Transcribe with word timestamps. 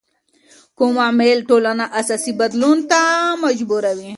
کوم 0.77 0.95
عامل 1.05 1.37
ټولنه 1.49 1.85
اساسي 2.01 2.31
بدلون 2.41 2.77
ته 2.91 2.99
مجبوروي؟ 3.43 4.09